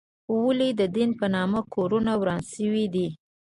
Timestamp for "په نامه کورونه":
1.19-2.11